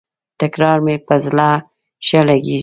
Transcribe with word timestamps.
تکرار 0.41 0.77
مي 0.85 0.95
پر 1.07 1.17
زړه 1.25 1.49
ښه 2.05 2.19
لګیږي. 2.27 2.59